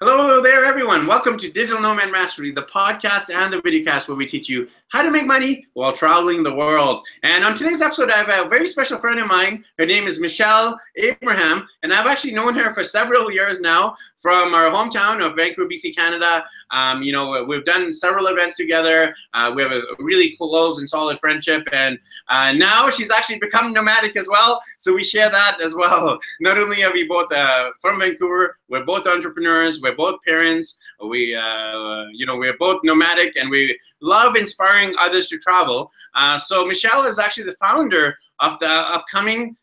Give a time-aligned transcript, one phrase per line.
[0.00, 1.06] Hello there, everyone.
[1.06, 5.00] Welcome to Digital Nomad Mastery, the podcast and the videocast where we teach you how
[5.00, 7.00] to make money while traveling the world.
[7.22, 9.64] And on today's episode, I have a very special friend of mine.
[9.78, 13.96] Her name is Michelle Abraham, and I've actually known her for several years now
[14.26, 16.44] from our hometown of Vancouver, BC, Canada.
[16.72, 19.14] Um, you know, we've done several events together.
[19.34, 23.72] Uh, we have a really close and solid friendship, and uh, now she's actually become
[23.72, 24.60] nomadic as well.
[24.78, 26.18] So we share that as well.
[26.40, 30.78] Not only are we both uh, from Vancouver, we're both entrepreneurs, we're both parents.
[31.04, 35.90] We, uh, you know, we're both nomadic, and we love inspiring others to travel.
[36.14, 39.56] Uh, so Michelle is actually the founder of the upcoming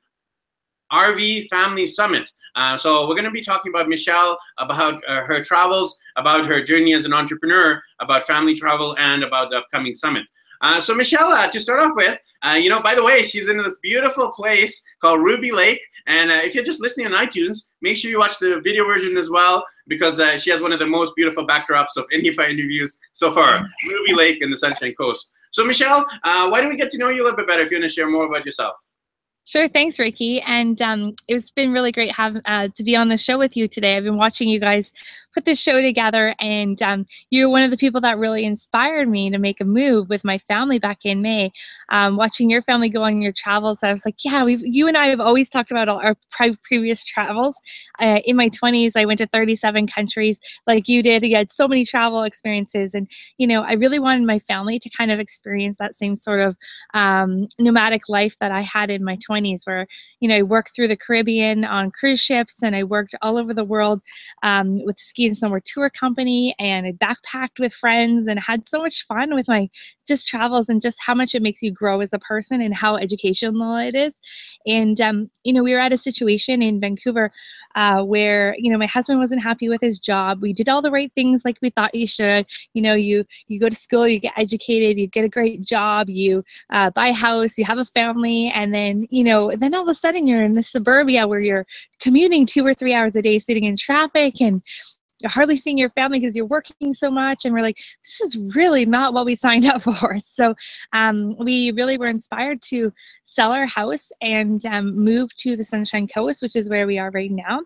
[0.91, 2.29] RV Family Summit.
[2.55, 6.63] Uh, so we're going to be talking about Michelle, about uh, her travels, about her
[6.63, 10.23] journey as an entrepreneur, about family travel, and about the upcoming summit.
[10.61, 13.49] Uh, so Michelle, uh, to start off with, uh, you know, by the way, she's
[13.49, 15.81] in this beautiful place called Ruby Lake.
[16.07, 19.17] And uh, if you're just listening on iTunes, make sure you watch the video version
[19.17, 22.47] as well, because she has one of the most beautiful backdrops of any of our
[22.47, 25.33] interviews so far, Ruby Lake and the Sunshine Coast.
[25.51, 27.77] So Michelle, why don't we get to know you a little bit better if you
[27.77, 28.75] want to share more about yourself?
[29.45, 30.39] Sure, thanks, Ricky.
[30.41, 33.67] And um, it's been really great have uh, to be on the show with you
[33.67, 33.97] today.
[33.97, 34.93] I've been watching you guys
[35.33, 39.29] put this show together, and um, you're one of the people that really inspired me
[39.29, 41.51] to make a move with my family back in May.
[41.89, 44.97] Um, watching your family go on your travels, I was like, yeah, we you and
[44.97, 47.59] I have always talked about our pre- previous travels.
[47.99, 51.23] Uh, in my 20s, I went to 37 countries, like you did.
[51.23, 54.89] You had so many travel experiences, and you know, I really wanted my family to
[54.89, 56.57] kind of experience that same sort of
[56.93, 59.87] um, nomadic life that I had in my 20s 20s where
[60.19, 63.53] you know i worked through the caribbean on cruise ships and i worked all over
[63.53, 64.01] the world
[64.43, 68.81] um, with ski and snowboard tour company and i backpacked with friends and had so
[68.81, 69.69] much fun with my
[70.07, 72.95] just travels and just how much it makes you grow as a person and how
[72.95, 74.19] educational it is
[74.67, 77.31] and um, you know we were at a situation in vancouver
[77.75, 80.41] uh, where you know my husband wasn't happy with his job.
[80.41, 82.45] We did all the right things like we thought you should.
[82.73, 86.09] You know, you you go to school, you get educated, you get a great job,
[86.09, 89.83] you uh, buy a house, you have a family, and then you know, then all
[89.83, 91.65] of a sudden you're in the suburbia where you're
[91.99, 94.61] commuting two or three hours a day, sitting in traffic, and
[95.23, 98.37] you're hardly seeing your family because you're working so much and we're like this is
[98.55, 100.53] really not what we signed up for so
[100.91, 106.07] um, we really were inspired to sell our house and um, move to the sunshine
[106.07, 107.61] coast which is where we are right now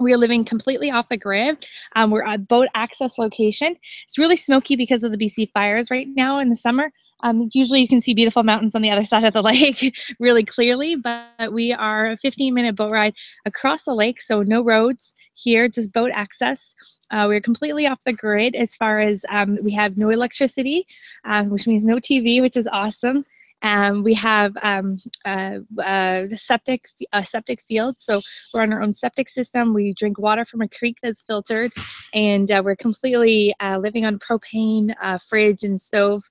[0.00, 1.66] we are living completely off the grid.
[1.94, 3.76] Um, we're at boat access location.
[4.06, 6.90] It's really smoky because of the BC fires right now in the summer.
[7.22, 10.44] Um, usually you can see beautiful mountains on the other side of the lake really
[10.44, 13.14] clearly, but we are a 15 minute boat ride
[13.44, 16.74] across the lake, so no roads here, just boat access.
[17.10, 20.86] Uh, we're completely off the grid as far as um, we have no electricity,
[21.24, 23.24] uh, which means no TV, which is awesome.
[23.62, 28.20] Um, we have um, uh, uh, septic a septic field, so
[28.52, 29.74] we're on our own septic system.
[29.74, 31.72] We drink water from a creek that's filtered,
[32.14, 36.24] and uh, we're completely uh, living on propane, uh, fridge, and stove.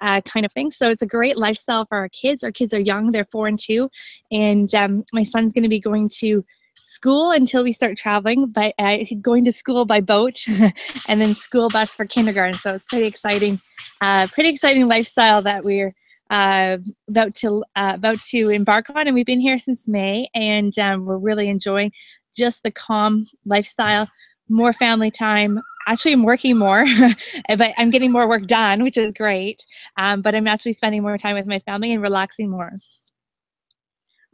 [0.00, 0.70] Uh, kind of thing.
[0.70, 2.42] So it's a great lifestyle for our kids.
[2.42, 3.90] Our kids are young; they're four and two,
[4.30, 6.42] and um, my son's going to be going to
[6.86, 10.46] school until we start traveling, but uh, going to school by boat
[11.08, 12.58] and then school bus for kindergarten.
[12.58, 13.60] So it's pretty exciting,
[14.00, 15.94] uh, pretty exciting lifestyle that we're
[16.30, 16.78] uh,
[17.08, 21.04] about to uh, about to embark on, and we've been here since May, and um,
[21.04, 21.92] we're really enjoying
[22.36, 24.08] just the calm lifestyle,
[24.48, 25.60] more family time.
[25.86, 26.84] Actually, I'm working more,
[27.56, 29.64] but I'm getting more work done, which is great.
[29.96, 32.72] Um, but I'm actually spending more time with my family and relaxing more.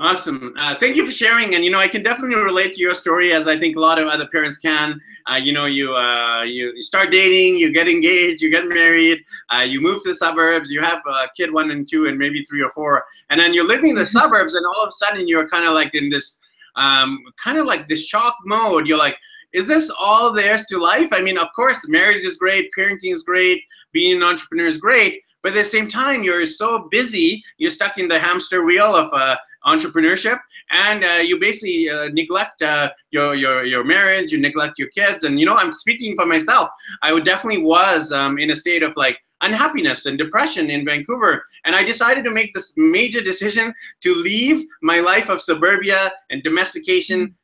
[0.00, 0.54] Awesome.
[0.58, 1.54] Uh, thank you for sharing.
[1.54, 4.00] And you know, I can definitely relate to your story, as I think a lot
[4.00, 5.00] of other parents can.
[5.30, 9.22] Uh, you know, you, uh, you you start dating, you get engaged, you get married,
[9.54, 12.42] uh, you move to the suburbs, you have a kid one and two, and maybe
[12.44, 14.18] three or four, and then you're living in the mm-hmm.
[14.18, 16.40] suburbs, and all of a sudden you're kind of like in this,
[16.74, 18.88] um, kind of like this shock mode.
[18.88, 19.16] You're like,
[19.52, 21.10] is this all there's to life?
[21.12, 25.22] I mean, of course, marriage is great, parenting is great, being an entrepreneur is great,
[25.42, 29.12] but at the same time, you're so busy, you're stuck in the hamster wheel of
[29.12, 29.36] uh,
[29.66, 30.38] entrepreneurship
[30.70, 35.24] and uh, you basically uh, neglect uh, your, your your marriage you neglect your kids
[35.24, 36.68] and you know i'm speaking for myself.
[37.02, 41.44] I would definitely was um, in a state of like unhappiness and depression in vancouver
[41.64, 46.42] and i decided to make this major decision to leave my life of suburbia and
[46.42, 47.34] domestication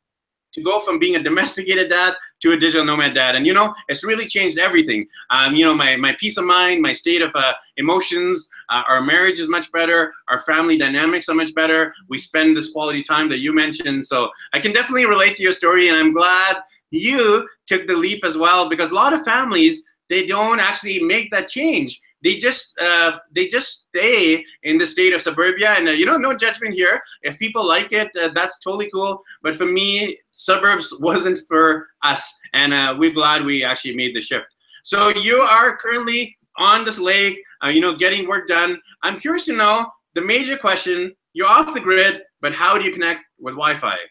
[0.53, 3.35] to go from being a domesticated dad to a digital nomad dad.
[3.35, 5.07] And you know, it's really changed everything.
[5.29, 9.01] Um, you know, my, my peace of mind, my state of uh, emotions, uh, our
[9.01, 10.13] marriage is much better.
[10.29, 11.93] Our family dynamics are much better.
[12.07, 14.05] We spend this quality time that you mentioned.
[14.05, 16.57] So I can definitely relate to your story, and I'm glad
[16.91, 21.29] you took the leap as well because a lot of families they don't actually make
[21.31, 25.91] that change they just uh, they just stay in the state of suburbia and uh,
[25.91, 29.65] you know no judgment here if people like it uh, that's totally cool but for
[29.65, 34.47] me suburbs wasn't for us, and uh, we're glad we actually made the shift.
[34.83, 38.79] So you are currently on this lake, uh, you know, getting work done.
[39.03, 41.13] I'm curious to know the major question.
[41.33, 43.97] You're off the grid, but how do you connect with Wi-Fi?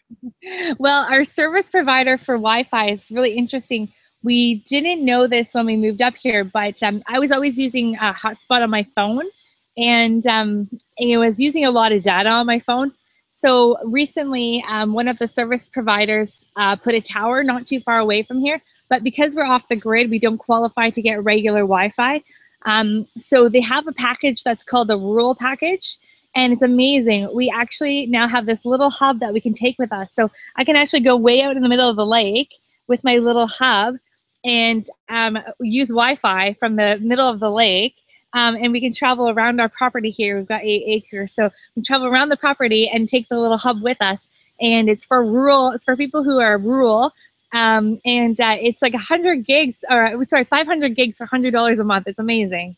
[0.79, 3.91] Well, our service provider for Wi-Fi is really interesting.
[4.23, 7.95] We didn't know this when we moved up here, but um, I was always using
[7.95, 9.23] a hotspot on my phone,
[9.77, 10.69] and um,
[10.99, 12.91] was using a lot of data on my phone.
[13.33, 17.97] So recently, um, one of the service providers uh, put a tower not too far
[17.97, 21.61] away from here, but because we're off the grid, we don't qualify to get regular
[21.61, 22.21] Wi-Fi.
[22.65, 25.95] Um, so they have a package that's called the rural package,
[26.35, 27.33] and it's amazing.
[27.33, 30.13] We actually now have this little hub that we can take with us.
[30.13, 32.53] So I can actually go way out in the middle of the lake
[32.87, 33.95] with my little hub
[34.43, 38.01] and um, use Wi-Fi from the middle of the lake.
[38.33, 40.37] Um, and we can travel around our property here.
[40.37, 43.81] We've got eight acres, so we travel around the property and take the little hub
[43.81, 44.27] with us.
[44.61, 45.71] And it's for rural.
[45.71, 47.11] It's for people who are rural,
[47.53, 52.07] um, and uh, it's like 100 gigs, or sorry, 500 gigs for $100 a month.
[52.07, 52.75] It's amazing.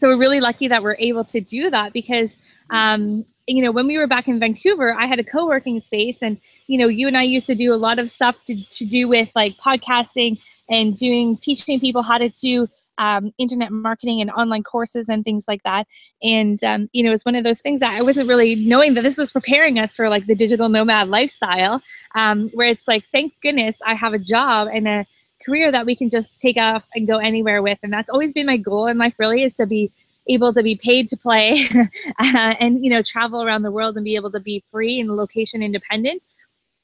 [0.00, 2.36] So we're really lucky that we're able to do that because
[2.72, 6.40] um, you know, when we were back in Vancouver, I had a co-working space and,
[6.72, 9.06] you know, you and I used to do a lot of stuff to, to do
[9.06, 12.66] with like podcasting and doing, teaching people how to do
[12.96, 15.86] um, internet marketing and online courses and things like that.
[16.22, 19.02] And, um, you know, it's one of those things that I wasn't really knowing that
[19.02, 21.82] this was preparing us for like the digital nomad lifestyle,
[22.14, 25.04] um, where it's like, thank goodness I have a job and a
[25.44, 27.80] career that we can just take off and go anywhere with.
[27.82, 29.92] And that's always been my goal in life really is to be
[30.28, 34.04] able to be paid to play uh, and you know travel around the world and
[34.04, 36.22] be able to be free and location independent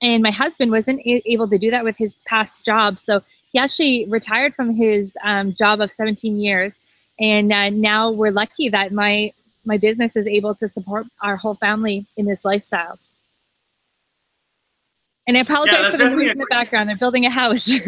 [0.01, 2.99] and my husband wasn't able to do that with his past job.
[2.99, 6.81] So he actually retired from his um, job of 17 years.
[7.19, 9.33] And uh, now we're lucky that my
[9.65, 12.99] my business is able to support our whole family in this lifestyle.
[15.27, 16.89] And i apologize yeah, for the noise in the background.
[16.89, 17.71] They're building a house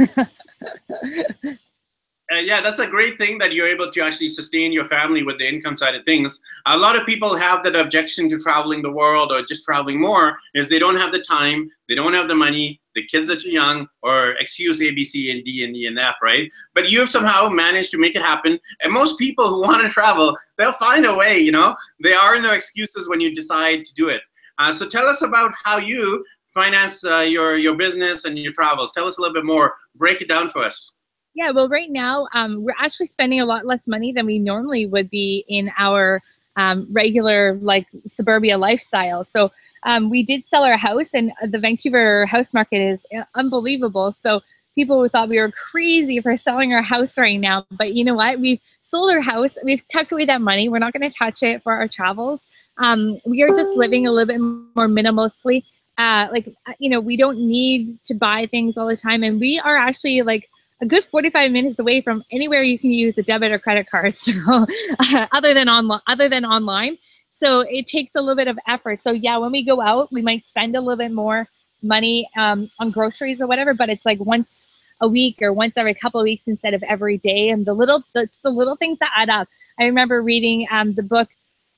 [2.33, 5.39] uh, yeah, that's a great thing that you're able to actually sustain your family with
[5.39, 6.41] the income side of things.
[6.67, 10.39] A lot of people have that objection to traveling the world or just traveling more
[10.55, 13.51] is they don't have the time, they don't have the money, the kids are too
[13.51, 16.49] young, or excuse A, B, C, and D, and E, and F, right?
[16.75, 18.61] But you have somehow managed to make it happen.
[18.83, 21.75] And most people who want to travel, they'll find a way, you know?
[21.99, 24.23] There are no excuses when you decide to do it.
[24.59, 28.93] Uh, so tell us about how you finance uh, your, your business and your travels.
[28.93, 29.75] Tell us a little bit more.
[29.97, 30.93] Break it down for us.
[31.35, 34.87] Yeah, well, right now um, we're actually spending a lot less money than we normally
[34.87, 36.21] would be in our
[36.57, 39.25] um, regular like suburbia lifestyle.
[39.25, 39.51] So
[39.85, 44.13] um, we did sell our house, and the Vancouver house market is uh, unbelievable.
[44.13, 44.41] So
[44.75, 48.41] people thought we were crazy for selling our house right now, but you know what?
[48.41, 49.57] We've sold our house.
[49.65, 50.69] We've tucked away that money.
[50.69, 52.43] We're not going to touch it for our travels.
[52.79, 55.65] Um, we are just living a little bit more minimally.
[55.97, 59.41] Uh, like uh, you know, we don't need to buy things all the time, and
[59.41, 60.49] we are actually like
[60.81, 64.17] a good 45 minutes away from anywhere you can use a debit or credit card.
[64.17, 64.67] So
[64.99, 66.99] uh, other than online, other than online.
[67.31, 69.03] So it takes a little bit of effort.
[69.03, 71.49] So yeah, when we go out, we might spend a little bit more
[71.83, 75.95] money um, on groceries or whatever, but it's like once a week or once every
[75.95, 77.49] couple of weeks instead of every day.
[77.49, 79.49] And the little, it's the little things that add up.
[79.79, 81.29] I remember reading um, the book,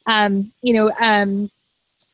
[0.07, 1.51] um, you know, um,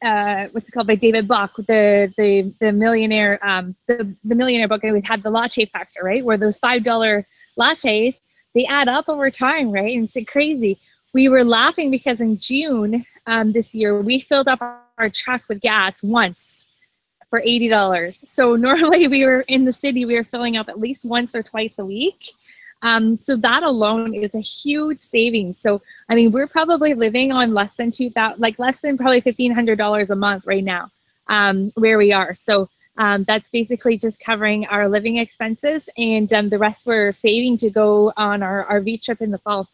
[0.03, 4.69] uh, what's it called by David Bach, the the the millionaire um, the the millionaire
[4.69, 6.25] book, and we had the latte factor, right?
[6.25, 7.27] Where those five dollar
[7.59, 8.21] lattes
[8.55, 9.97] they add up over time, right?
[9.97, 10.79] And it's crazy.
[11.15, 15.61] We were laughing because in June um, this year we filled up our truck with
[15.61, 16.67] gas once
[17.31, 18.19] for eighty dollars.
[18.25, 21.43] So normally we were in the city, we were filling up at least once or
[21.43, 22.33] twice a week.
[22.83, 25.59] Um, so that alone is a huge savings.
[25.59, 29.21] So I mean, we're probably living on less than two thousand, like less than probably
[29.21, 30.91] fifteen hundred dollars a month right now,
[31.29, 32.35] um, where we are.
[32.35, 37.59] So um, that's basically just covering our living expenses, and um, the rest we're saving
[37.59, 39.69] to go on our RV trip in the fall.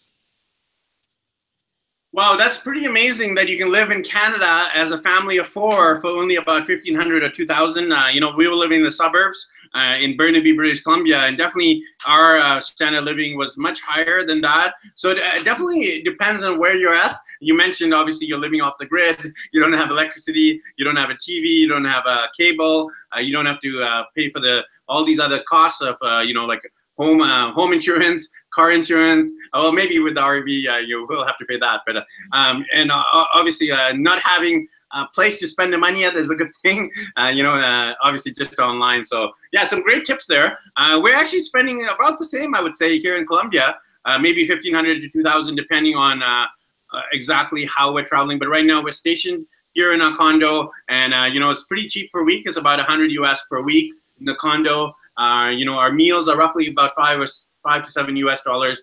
[2.14, 6.00] Wow, that's pretty amazing that you can live in Canada as a family of four
[6.00, 7.90] for only about 1500 or 2000.
[7.92, 11.36] Uh, you know, we were living in the suburbs uh, in Burnaby, British Columbia, and
[11.36, 14.74] definitely our uh, standard of living was much higher than that.
[14.94, 17.18] So it uh, definitely depends on where you're at.
[17.40, 19.18] You mentioned obviously you're living off the grid.
[19.52, 20.62] You don't have electricity.
[20.76, 21.46] You don't have a TV.
[21.46, 22.92] You don't have a cable.
[23.12, 26.32] Uh, you don't have to uh, pay for the all these other costs of you
[26.32, 26.62] know like
[26.96, 27.22] home
[27.54, 29.30] home insurance, car insurance.
[29.52, 31.80] Uh, well, maybe with the RV, uh, you will have to pay that.
[31.86, 36.14] But uh, um, and uh, obviously, not having a place to spend the money at
[36.14, 36.90] is a good thing.
[37.32, 39.04] You know, obviously just online.
[39.04, 40.58] So yeah, some great tips there.
[40.78, 43.76] we're actually spending about the same, I would say, here in Colombia.
[44.20, 46.22] maybe 1500 to 2000 depending on
[47.12, 48.38] exactly how we're traveling.
[48.38, 51.88] But right now we're stationed you're in a condo, and uh, you know it's pretty
[51.88, 52.44] cheap per week.
[52.46, 54.94] It's about 100 US per week in the condo.
[55.16, 57.26] Uh, you know our meals are roughly about five or
[57.62, 58.82] five to seven US dollars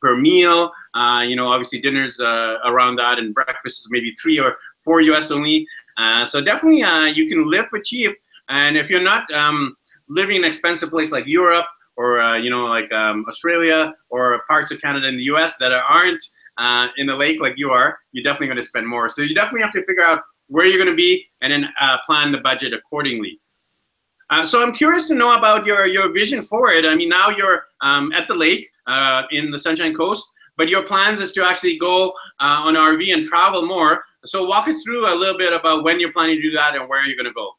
[0.00, 0.70] per meal.
[0.94, 5.00] Uh, you know obviously dinners uh, around that, and breakfast is maybe three or four
[5.00, 5.66] US only.
[5.98, 6.78] Uh, so definitely
[7.12, 8.16] you can live for cheap.
[8.48, 9.76] And if you're not um,
[10.08, 14.42] living in an expensive place like Europe or uh, you know like um, Australia or
[14.48, 15.56] parts of Canada and the U.S.
[15.58, 16.22] that aren't
[16.58, 19.08] uh, in the lake like you are, you're definitely going to spend more.
[19.08, 21.98] So you definitely have to figure out where you're going to be and then uh,
[22.04, 23.40] plan the budget accordingly.
[24.30, 26.84] Uh, so I'm curious to know about your your vision for it.
[26.84, 30.82] I mean, now you're um, at the lake uh, in the Sunshine Coast, but your
[30.82, 32.10] plans is to actually go
[32.40, 34.04] uh, on RV and travel more.
[34.24, 36.88] So walk us through a little bit about when you're planning to do that and
[36.88, 37.52] where you're going to go.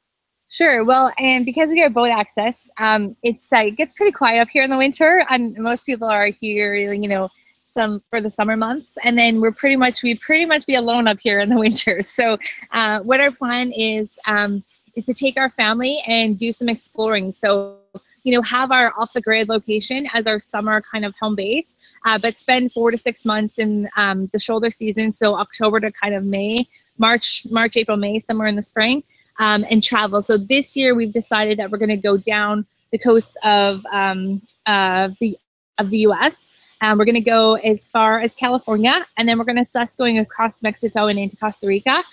[0.49, 0.85] Sure.
[0.85, 4.49] Well, and because we have boat access, um, it's uh, it gets pretty quiet up
[4.49, 7.29] here in the winter, and most people are here, you know,
[7.63, 11.07] some for the summer months, and then we're pretty much we pretty much be alone
[11.07, 12.03] up here in the winter.
[12.03, 12.37] So,
[12.71, 14.63] uh, what our plan is um,
[14.95, 17.31] is to take our family and do some exploring.
[17.31, 17.77] So,
[18.23, 21.75] you know, have our off the grid location as our summer kind of home base,
[22.05, 25.91] uh, but spend four to six months in um, the shoulder season, so October to
[25.91, 26.65] kind of May,
[26.97, 29.03] March, March, April, May, somewhere in the spring
[29.39, 30.21] um, and travel.
[30.21, 34.41] So this year we've decided that we're going to go down the coast of um,
[34.65, 35.37] uh, the
[35.79, 36.49] of the U.S.
[36.81, 39.95] Um, we're going to go as far as California, and then we're going to assess
[39.95, 42.03] going across Mexico and into Costa Rica.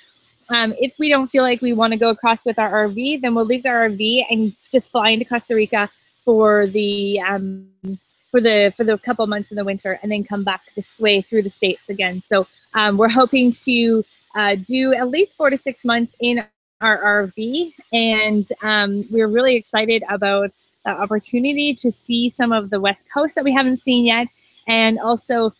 [0.50, 3.34] Um, if we don't feel like we want to go across with our RV, then
[3.34, 5.88] we'll leave our RV and just fly into Costa Rica
[6.24, 7.68] for the um,
[8.30, 11.20] for the for the couple months in the winter, and then come back this way
[11.20, 12.20] through the states again.
[12.26, 14.04] So um, we're hoping to
[14.34, 16.44] uh, do at least four to six months in
[16.80, 20.50] our RV, and um, we're really excited about
[20.84, 24.26] the opportunity to see some of the West Coast that we haven't seen yet,
[24.66, 25.52] and also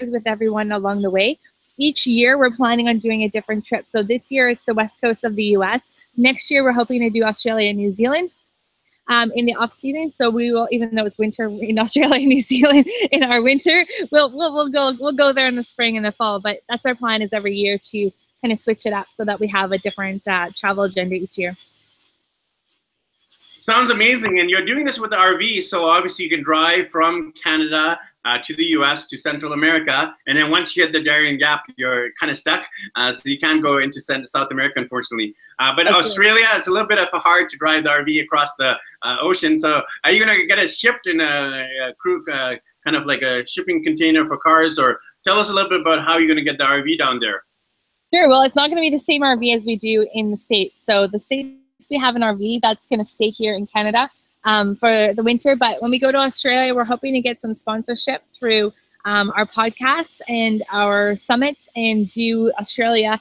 [0.00, 1.38] with everyone along the way.
[1.78, 3.86] Each year, we're planning on doing a different trip.
[3.86, 5.82] So this year, it's the West Coast of the U.S.
[6.16, 8.34] Next year, we're hoping to do Australia and New Zealand.
[9.08, 10.10] Um, in the off season.
[10.10, 13.86] So we will, even though it's winter in Australia and New Zealand in our winter,
[14.10, 16.40] we'll, we'll, we'll go, we'll go there in the spring and the fall.
[16.40, 18.10] But that's our plan is every year to
[18.42, 21.38] kind of switch it up so that we have a different uh, travel agenda each
[21.38, 21.54] year.
[23.66, 24.38] Sounds amazing.
[24.38, 28.38] And you're doing this with the RV, so obviously you can drive from Canada uh,
[28.42, 30.14] to the US to Central America.
[30.26, 32.64] And then once you hit the Darien Gap, you're kind of stuck.
[32.96, 35.34] Uh, so you can't go into South America, unfortunately.
[35.58, 35.96] Uh, but okay.
[35.96, 39.16] Australia, it's a little bit of a hard to drive the RV across the uh,
[39.20, 39.56] ocean.
[39.56, 43.06] So are you going to get it shipped in a, a crew, uh, kind of
[43.06, 44.78] like a shipping container for cars?
[44.78, 47.20] Or tell us a little bit about how you're going to get the RV down
[47.20, 47.44] there.
[48.12, 48.28] Sure.
[48.28, 50.84] Well, it's not going to be the same RV as we do in the States.
[50.84, 51.48] So the States
[51.90, 54.10] we have an RV that's going to stay here in Canada
[54.46, 55.54] um, for the winter.
[55.54, 58.70] But when we go to Australia, we're hoping to get some sponsorship through
[59.04, 63.20] um, our podcasts and our summits and do Australia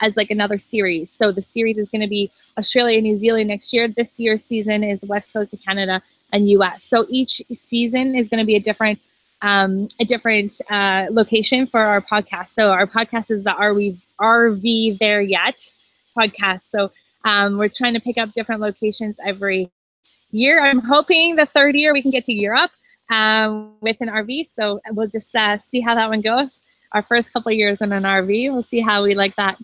[0.00, 1.10] as like another series.
[1.10, 3.88] So the series is going to be Australia, New Zealand next year.
[3.88, 6.00] This year's season is West Coast of Canada
[6.32, 6.84] and US.
[6.84, 9.00] So each season is going to be a different
[9.42, 12.48] um, a different uh, location for our podcast.
[12.48, 15.70] So our podcast is the Are We RV There Yet
[16.14, 16.62] podcast.
[16.62, 16.92] So
[17.24, 19.70] um, we're trying to pick up different locations every
[20.30, 20.60] year.
[20.60, 22.70] I'm hoping the third year we can get to Europe
[23.10, 24.46] um, with an RV.
[24.46, 26.62] So we'll just uh, see how that one goes.
[26.92, 29.58] Our first couple years in an RV, we'll see how we like that.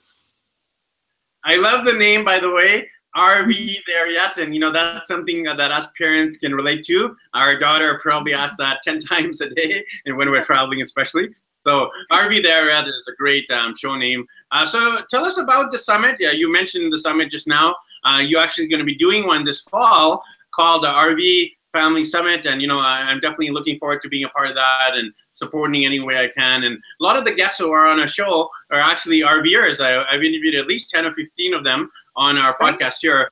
[1.44, 2.88] I love the name, by the way.
[3.16, 4.36] RV there yet?
[4.38, 7.16] And you know that's something that us parents can relate to.
[7.34, 11.30] Our daughter probably asks that ten times a day, and when we're traveling, especially.
[11.66, 14.24] So RV there is a great um, show name.
[14.52, 16.16] Uh, so tell us about the summit.
[16.20, 17.74] Yeah, you mentioned the summit just now.
[18.04, 20.22] Uh, you're actually going to be doing one this fall
[20.56, 24.28] called the RV Family Summit, and you know I'm definitely looking forward to being a
[24.30, 26.64] part of that and supporting any way I can.
[26.64, 29.80] And a lot of the guests who are on our show are actually RVers.
[29.80, 33.30] I, have interviewed at least 10 or 15 of them on our podcast here.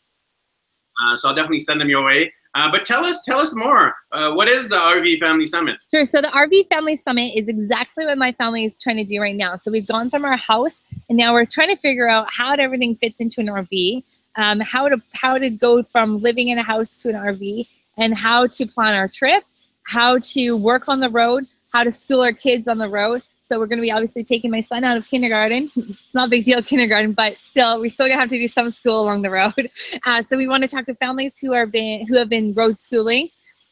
[1.03, 2.33] Uh, so I'll definitely send them your way.
[2.55, 3.95] Uh, but tell us, tell us more.
[4.13, 5.83] Uh, what is the RV Family Summit?
[5.93, 6.05] Sure.
[6.05, 9.35] So the RV Family Summit is exactly what my family is trying to do right
[9.35, 9.57] now.
[9.57, 12.95] So we've gone from our house, and now we're trying to figure out how everything
[12.95, 14.05] fits into an RV,
[14.37, 18.17] um, how to how to go from living in a house to an RV, and
[18.17, 19.45] how to plan our trip,
[19.85, 23.23] how to work on the road, how to school our kids on the road.
[23.43, 25.71] So we're going to be obviously taking my son out of kindergarten.
[25.77, 28.49] It's not a big deal kindergarten, but still, we still going to have to do
[28.49, 29.53] some school along the road.
[30.07, 32.79] Uh, so we want to talk to families who are been who have been road
[32.79, 33.29] schooling,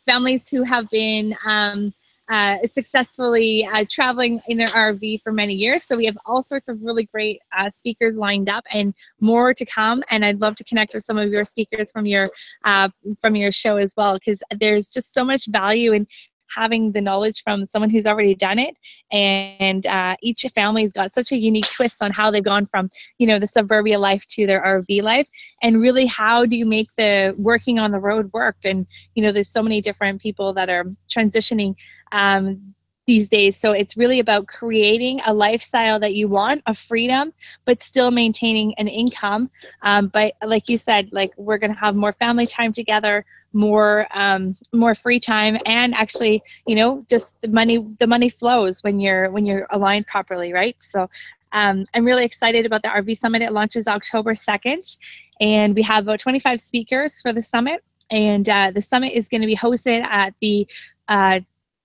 [0.06, 1.92] families who have been um,
[2.32, 5.84] uh, successfully uh, traveling in their RV for many years.
[5.84, 9.66] So we have all sorts of really great uh, speakers lined up, and more to
[9.66, 10.02] come.
[10.10, 12.30] And I'd love to connect with some of your speakers from your
[12.64, 12.88] uh,
[13.20, 16.06] from your show as well, because there's just so much value in
[16.54, 18.76] having the knowledge from someone who's already done it.
[19.10, 23.26] And uh, each family's got such a unique twist on how they've gone from you
[23.26, 25.28] know the suburbia life to their rv life.
[25.62, 28.56] And really how do you make the working on the road work?
[28.64, 31.74] And you know there's so many different people that are transitioning
[32.12, 32.74] um,
[33.06, 33.56] these days.
[33.56, 37.32] So it's really about creating a lifestyle that you want, a freedom,
[37.64, 39.50] but still maintaining an income.
[39.82, 44.06] Um, but like you said, like we're going to have more family time together, more
[44.14, 49.00] um, more free time, and actually, you know, just the money the money flows when
[49.00, 50.76] you're when you're aligned properly, right?
[50.80, 51.08] So.
[51.54, 53.42] Um, I'm really excited about the RV Summit.
[53.42, 54.96] It launches October 2nd,
[55.38, 57.84] and we have about 25 speakers for the summit.
[58.10, 60.66] And uh, the summit is going to be hosted at the
[61.08, 61.40] uh,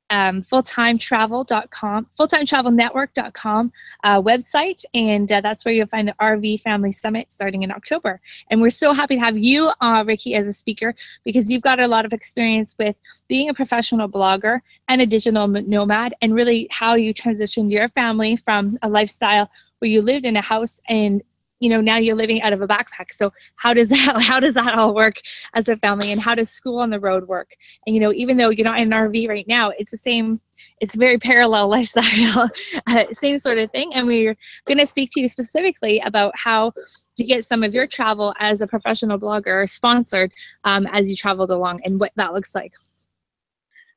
[0.09, 3.71] um, fulltimetravel.com, fulltimetravelnetwork.com
[4.03, 8.19] uh, website, and uh, that's where you'll find the RV Family Summit starting in October.
[8.49, 11.79] And we're so happy to have you, uh, Ricky, as a speaker because you've got
[11.79, 12.95] a lot of experience with
[13.27, 18.37] being a professional blogger and a digital nomad, and really how you transitioned your family
[18.37, 19.49] from a lifestyle
[19.79, 21.21] where you lived in a house and
[21.59, 23.11] you know now you're living out of a backpack.
[23.11, 25.17] So how does that how does that all work
[25.53, 27.55] as a family and how does school on the road work?
[27.85, 30.39] And you know even though you're not in an rv right now it's the same
[30.79, 32.49] it's very parallel lifestyle
[32.87, 33.93] uh, same sort of thing.
[33.93, 34.35] And we're
[34.65, 36.73] going to speak to you specifically about how
[37.17, 40.31] to get some of your travel as a professional blogger sponsored
[40.63, 42.73] um, as you traveled along and what that looks like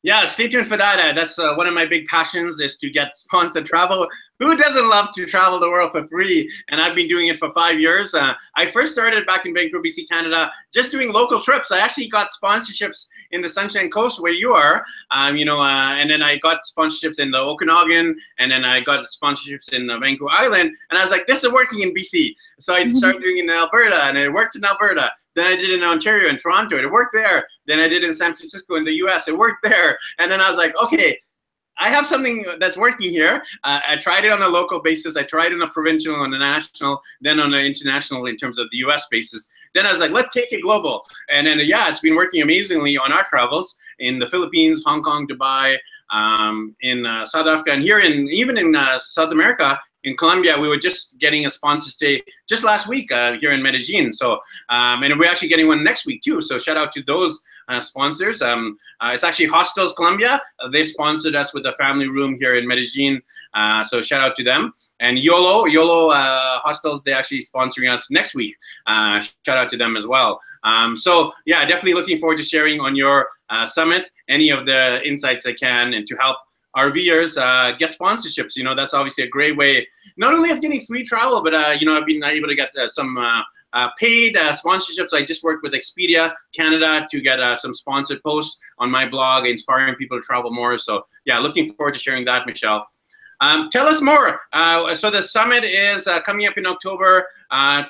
[0.02, 0.98] yeah, stay tuned for that.
[0.98, 4.08] Uh, that's uh, one of my big passions is to get sponsored travel.
[4.38, 6.50] Who doesn't love to travel the world for free?
[6.68, 8.14] And I've been doing it for five years.
[8.14, 11.70] Uh, I first started back in Vancouver, BC, Canada, just doing local trips.
[11.70, 15.92] I actually got sponsorships in the Sunshine Coast where you are, um, you know, uh,
[15.92, 20.30] and then I got sponsorships in the Okanagan, and then I got sponsorships in Vancouver
[20.30, 20.72] Island.
[20.88, 22.34] And I was like, this is working in BC.
[22.58, 25.10] So I started doing it in Alberta, and it worked in Alberta.
[25.40, 26.76] Then I did in Ontario and Toronto.
[26.76, 27.48] It worked there.
[27.66, 29.26] Then I did in San Francisco in the US.
[29.26, 29.98] It worked there.
[30.18, 31.18] And then I was like, okay,
[31.78, 33.42] I have something that's working here.
[33.64, 35.16] Uh, I tried it on a local basis.
[35.16, 38.58] I tried it on a provincial, on a national, then on an international in terms
[38.58, 39.50] of the US basis.
[39.74, 41.06] Then I was like, let's take it global.
[41.30, 45.26] And then, yeah, it's been working amazingly on our travels in the Philippines, Hong Kong,
[45.26, 45.78] Dubai,
[46.10, 50.58] um, in uh, South Africa, and here in even in uh, South America, in Colombia,
[50.58, 54.12] we were just getting a sponsor stay just last week uh, here in Medellin.
[54.12, 54.32] So,
[54.68, 56.40] um, and we're actually getting one next week too.
[56.40, 58.40] So, shout out to those uh, sponsors.
[58.40, 60.40] Um, uh, it's actually Hostels Colombia.
[60.58, 63.20] Uh, they sponsored us with a family room here in Medellin.
[63.52, 64.72] Uh, so, shout out to them.
[65.00, 68.56] And YOLO, YOLO uh, Hostels, they're actually sponsoring us next week.
[68.86, 70.40] shout out to them as well.
[70.64, 73.28] Um, so, yeah, definitely looking forward to sharing on your
[73.66, 76.36] summit any of the insights I can and to help
[76.76, 78.56] RVers uh, get sponsorships.
[78.56, 81.76] You know, that's obviously a great way, not only of getting free travel, but uh,
[81.78, 85.12] you know, I've been able to get uh, some uh, uh, paid uh, sponsorships.
[85.12, 89.94] I just worked with Expedia Canada to get some sponsored posts on my blog, inspiring
[89.96, 90.78] people to travel more.
[90.78, 92.86] So yeah, looking forward to sharing that, Michelle.
[93.42, 94.40] Um, tell us more.
[94.52, 97.26] so the summit is coming up in October.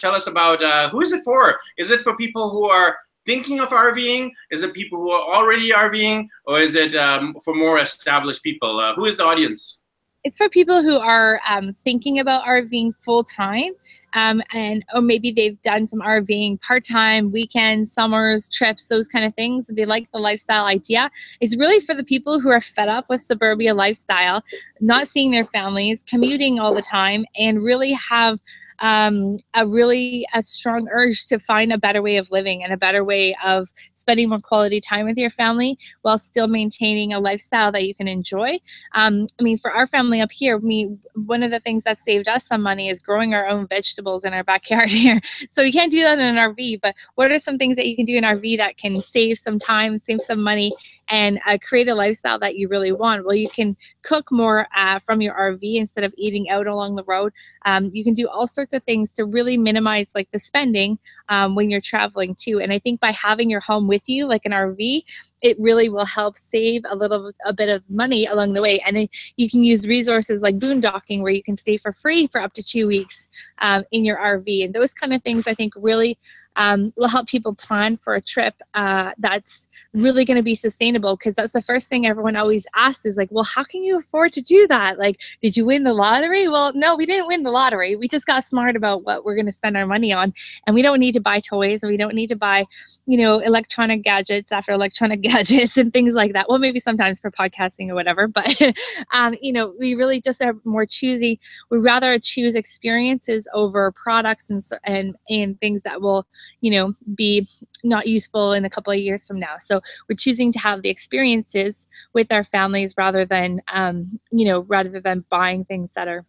[0.00, 1.58] tell us about who is it for?
[1.76, 4.30] Is it for people who are thinking of RVing?
[4.50, 8.80] Is it people who are already RVing, or is it um, for more established people?
[8.80, 9.80] Uh, who is the audience?
[10.22, 13.70] It's for people who are um, thinking about RVing full time,
[14.12, 19.24] um, and or maybe they've done some RVing part time, weekends, summers, trips, those kind
[19.24, 19.66] of things.
[19.68, 21.10] They like the lifestyle idea.
[21.40, 24.44] It's really for the people who are fed up with suburbia lifestyle,
[24.80, 28.38] not seeing their families, commuting all the time, and really have
[28.80, 32.76] um, a really a strong urge to find a better way of living and a
[32.76, 37.70] better way of spending more quality time with your family while still maintaining a lifestyle
[37.72, 38.58] that you can enjoy.
[38.94, 42.28] Um, I mean, for our family up here, me one of the things that saved
[42.28, 45.20] us some money is growing our own vegetables in our backyard here.
[45.50, 47.96] So you can't do that in an RV, but what are some things that you
[47.96, 50.72] can do in RV that can save some time, save some money,
[51.10, 53.26] and uh, create a lifestyle that you really want.
[53.26, 57.04] Well, you can cook more uh, from your RV instead of eating out along the
[57.04, 57.32] road.
[57.66, 61.54] Um, you can do all sorts of things to really minimize like the spending um,
[61.54, 62.60] when you're traveling too.
[62.60, 65.02] And I think by having your home with you, like an RV,
[65.42, 68.80] it really will help save a little a bit of money along the way.
[68.86, 72.40] And then you can use resources like boondocking where you can stay for free for
[72.40, 74.64] up to two weeks um, in your RV.
[74.64, 76.18] And those kind of things I think really
[76.56, 81.16] um, will help people plan for a trip uh, that's really going to be sustainable
[81.16, 84.32] because that's the first thing everyone always asks is like well how can you afford
[84.32, 84.98] to do that?
[84.98, 86.48] Like did you win the lottery?
[86.48, 87.96] Well no we didn't win the lottery.
[87.96, 90.32] We just got smart about what we're going to spend our money on
[90.66, 92.66] and we don't need to buy toys and we don't need to buy
[93.06, 96.48] you know electronic gadgets after electronic gadgets and things like that.
[96.48, 98.60] Well maybe sometimes for podcasting or whatever but
[99.12, 101.40] um, you know we really just are more choosy.
[101.70, 106.26] We rather choose experiences over products and and and things that will
[106.60, 107.48] you know, be
[107.82, 109.56] not useful in a couple of years from now.
[109.58, 114.60] So we're choosing to have the experiences with our families rather than, um, you know,
[114.60, 116.24] rather than buying things that are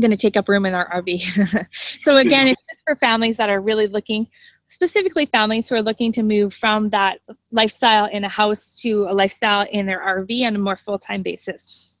[0.00, 1.66] going to take up room in our RV.
[2.02, 4.26] so again, it's just for families that are really looking,
[4.68, 7.20] specifically families who are looking to move from that
[7.52, 11.92] lifestyle in a house to a lifestyle in their RV on a more full-time basis.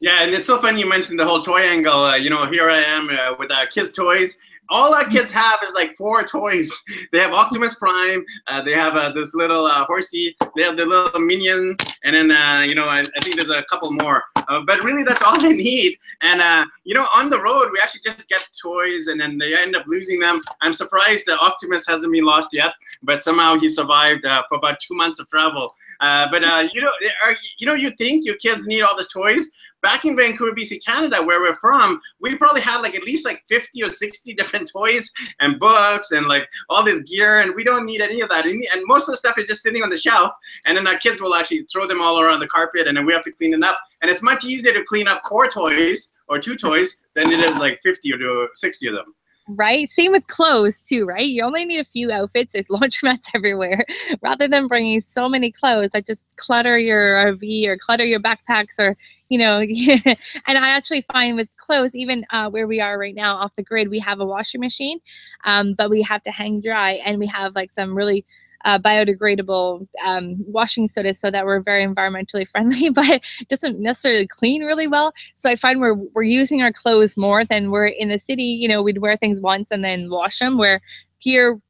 [0.00, 2.04] Yeah, and it's so funny you mentioned the whole toy angle.
[2.04, 4.38] Uh, you know, here I am uh, with our kids' toys,
[4.70, 6.70] all our kids have is like four toys.
[7.12, 8.24] They have Optimus Prime.
[8.48, 10.36] Uh, they have uh, this little uh, horsey.
[10.56, 13.64] They have the little minions, and then uh, you know I, I, think there's a
[13.70, 14.22] couple more.
[14.36, 15.96] Uh, but really, that's all they need.
[16.22, 19.56] And uh, you know, on the road, we actually just get toys, and then they
[19.56, 20.40] end up losing them.
[20.60, 24.94] I'm surprised that Optimus hasn't been lost yet, but somehow he survived for about two
[24.94, 25.72] months of travel.
[26.00, 28.96] Uh, but uh, you know, uh, are, you know, you think your kids need all
[28.96, 29.50] these toys,
[29.82, 33.42] back in Vancouver, BC, Canada, where we're from, we probably had like at least like
[33.48, 37.86] 50 or 60 different toys and books and like all this gear, and we don't
[37.86, 38.46] need any of that.
[38.46, 40.32] And most of the stuff is just sitting on the shelf,
[40.66, 43.12] and then our kids will actually throw them all around the carpet, and then we
[43.12, 43.78] have to clean it up.
[44.02, 47.58] And it's much easier to clean up four toys or two toys than it is
[47.58, 49.14] like 50 or 60 of them
[49.48, 49.88] right?
[49.88, 51.26] Same with clothes too, right?
[51.26, 52.52] You only need a few outfits.
[52.52, 53.84] There's laundromats everywhere.
[54.22, 58.78] Rather than bringing so many clothes that just clutter your RV or clutter your backpacks
[58.78, 58.94] or,
[59.30, 59.60] you know,
[60.46, 63.62] and I actually find with clothes, even uh, where we are right now off the
[63.62, 65.00] grid, we have a washing machine,
[65.44, 68.24] um, but we have to hang dry and we have like some really
[68.64, 74.26] uh, biodegradable um, washing soda so that we're very environmentally friendly, but it doesn't necessarily
[74.26, 75.12] clean really well.
[75.36, 78.42] So I find we're, we're using our clothes more than we're in the city.
[78.42, 80.80] You know, we'd wear things once and then wash them, where
[81.18, 81.60] here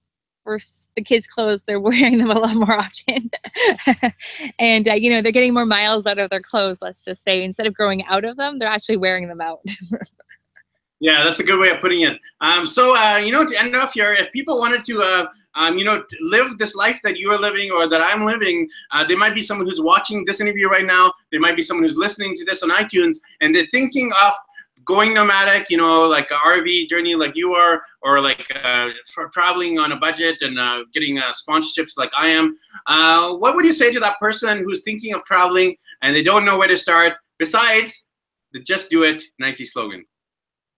[0.48, 0.58] for
[0.96, 3.30] the kids' clothes, they're wearing them a lot more often.
[4.58, 7.44] and, uh, you know, they're getting more miles out of their clothes, let's just say.
[7.44, 9.60] Instead of growing out of them, they're actually wearing them out.
[11.00, 12.18] Yeah, that's a good way of putting it.
[12.40, 15.78] Um, so, uh, you know, to end off here, if people wanted to, uh, um,
[15.78, 19.16] you know, live this life that you are living or that I'm living, uh, there
[19.16, 21.12] might be someone who's watching this interview right now.
[21.30, 24.32] There might be someone who's listening to this on iTunes, and they're thinking of
[24.84, 28.88] going nomadic, you know, like an RV journey like you are, or like uh,
[29.32, 32.58] traveling on a budget and uh, getting uh, sponsorships like I am.
[32.86, 36.44] Uh, what would you say to that person who's thinking of traveling and they don't
[36.44, 38.08] know where to start, besides
[38.52, 40.04] the Just Do It Nike slogan?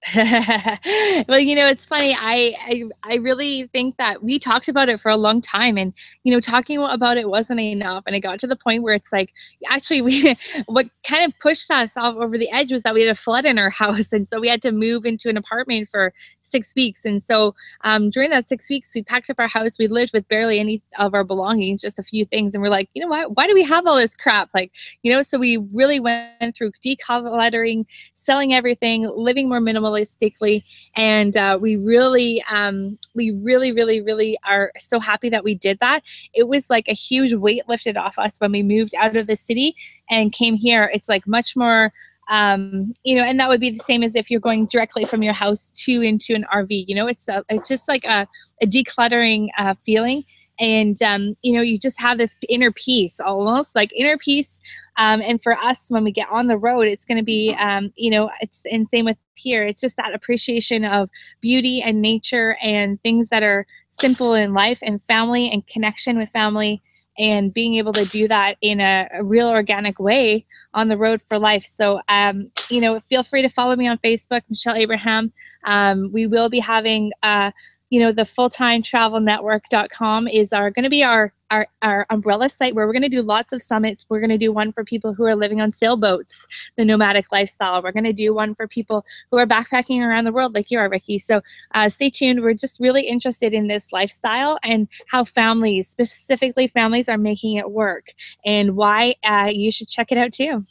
[0.15, 2.17] well, you know, it's funny.
[2.19, 5.95] I, I I really think that we talked about it for a long time, and
[6.25, 8.05] you know, talking about it wasn't enough.
[8.07, 9.35] And it got to the point where it's like,
[9.69, 10.35] actually, we
[10.67, 13.45] what kind of pushed us off over the edge was that we had a flood
[13.45, 17.05] in our house, and so we had to move into an apartment for six weeks.
[17.05, 19.79] And so um, during that six weeks, we packed up our house.
[19.79, 22.89] We lived with barely any of our belongings, just a few things, and we're like,
[22.95, 23.37] you know what?
[23.37, 24.49] Why do we have all this crap?
[24.55, 27.85] Like, you know, so we really went through decluttering,
[28.15, 30.65] selling everything, living more minimal minimalistically
[30.97, 35.79] and uh, we really um, we really really really are so happy that we did
[35.81, 36.03] that.
[36.35, 39.37] It was like a huge weight lifted off us when we moved out of the
[39.37, 39.75] city
[40.11, 40.91] and came here.
[40.93, 41.93] It's like much more
[42.31, 45.21] um, you know, and that would be the same as if you're going directly from
[45.21, 46.85] your house to into an RV.
[46.87, 48.25] You know, it's a, it's just like a,
[48.63, 50.23] a decluttering uh, feeling,
[50.61, 54.61] and um, you know, you just have this inner peace, almost like inner peace
[55.01, 57.91] um, and for us, when we get on the road, it's going to be, um,
[57.97, 59.65] you know, it's and same with here.
[59.65, 61.09] It's just that appreciation of
[61.41, 66.29] beauty and nature and things that are simple in life and family and connection with
[66.31, 66.83] family
[67.19, 70.45] and being able to do that in a, a real organic way
[70.75, 71.65] on the road for life.
[71.65, 75.33] So, um, you know, feel free to follow me on Facebook, Michelle Abraham.
[75.65, 77.53] Um, we will be having, uh,
[77.91, 82.49] you know, the full-time travel network.com is our going to be our our, our umbrella
[82.49, 84.07] site where we're going to do lots of summits.
[84.09, 87.83] We're going to do one for people who are living on sailboats, the nomadic lifestyle.
[87.83, 90.79] We're going to do one for people who are backpacking around the world, like you
[90.79, 91.19] are, Ricky.
[91.19, 91.41] So
[91.75, 92.41] uh, stay tuned.
[92.43, 97.71] We're just really interested in this lifestyle and how families, specifically families, are making it
[97.71, 100.65] work and why uh, you should check it out too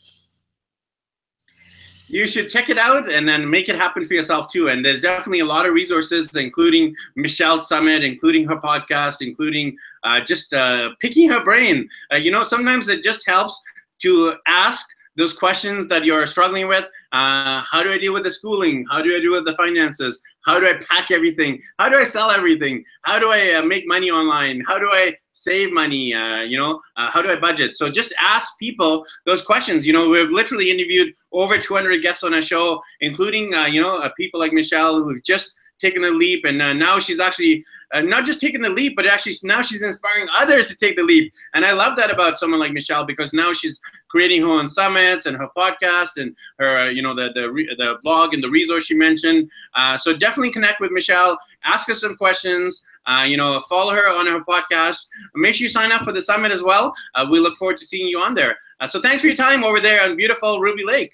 [2.10, 4.70] you should check it out and then make it happen for yourself too.
[4.70, 10.20] And there's definitely a lot of resources, including Michelle's Summit, including her podcast, including uh,
[10.20, 11.88] just uh, picking her brain.
[12.12, 13.62] Uh, you know, sometimes it just helps
[14.00, 16.86] to ask those questions that you're struggling with.
[17.12, 18.86] Uh, how do I deal with the schooling?
[18.90, 20.22] How do I deal with the finances?
[20.50, 21.62] How do I pack everything?
[21.78, 22.84] How do I sell everything?
[23.04, 24.64] How do I uh, make money online?
[24.68, 26.12] How do I save money?
[26.12, 27.78] Uh, you know, uh, how do I budget?
[27.78, 29.86] So just ask people those questions.
[29.86, 33.98] You know, we've literally interviewed over 200 guests on our show, including, uh, you know,
[33.98, 38.02] uh, people like Michelle who've just taken the leap, and uh, now she's actually uh,
[38.02, 41.34] not just taking the leap, but actually now she's inspiring others to take the leap.
[41.54, 45.26] And I love that about someone like Michelle because now she's creating her own summits
[45.26, 48.86] and her podcast and her, uh, you know, the the the blog and the resource
[48.86, 49.50] she mentioned.
[49.76, 51.38] Uh, so definitely connect with Michelle.
[51.64, 52.84] Ask her some questions.
[53.06, 55.08] Uh, you know, follow her on her podcast.
[55.34, 56.94] Make sure you sign up for the summit as well.
[57.16, 58.58] Uh, we look forward to seeing you on there.
[58.80, 61.14] Uh, so thanks for your time over there on beautiful Ruby Lake.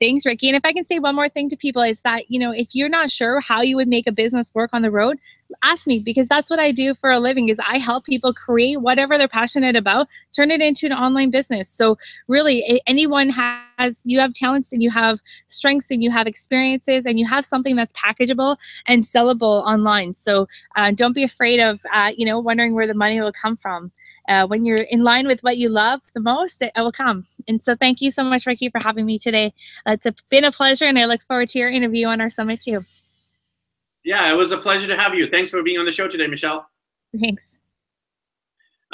[0.00, 0.48] Thanks, Ricky.
[0.48, 2.74] And if I can say one more thing to people is that, you know, if
[2.74, 5.18] you're not sure how you would make a business work on the road,
[5.62, 8.80] ask me because that's what I do for a living is I help people create
[8.80, 11.68] whatever they're passionate about, turn it into an online business.
[11.68, 17.06] So really anyone has you have talents and you have strengths and you have experiences
[17.06, 20.14] and you have something that's packageable and sellable online.
[20.14, 23.56] So uh, don't be afraid of uh, you know wondering where the money will come
[23.56, 23.90] from.
[24.28, 27.26] Uh, when you're in line with what you love the most, it, it will come.
[27.46, 29.52] And so thank you so much, Ricky, for having me today.
[29.86, 32.62] it's a, been a pleasure and I look forward to your interview on our summit
[32.62, 32.80] too.
[34.04, 35.28] Yeah, it was a pleasure to have you.
[35.28, 36.68] Thanks for being on the show today, Michelle.
[37.18, 37.42] Thanks.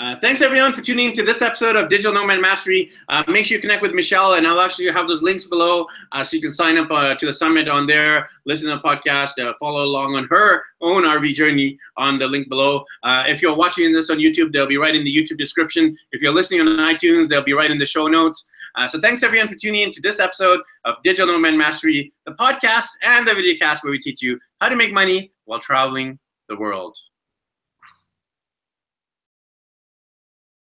[0.00, 2.90] Uh, thanks everyone for tuning in to this episode of Digital Nomad Mastery.
[3.10, 6.24] Uh, make sure you connect with Michelle, and I'll actually have those links below uh,
[6.24, 9.38] so you can sign up uh, to the summit on there, listen to the podcast,
[9.38, 12.82] uh, follow along on her own RV journey on the link below.
[13.02, 15.94] Uh, if you're watching this on YouTube, they'll be right in the YouTube description.
[16.12, 18.48] If you're listening on iTunes, they'll be right in the show notes.
[18.76, 22.32] Uh, so thanks everyone for tuning in to this episode of Digital Nomad Mastery, the
[22.32, 26.18] podcast and the video cast where we teach you how to make money while traveling
[26.48, 26.96] the world.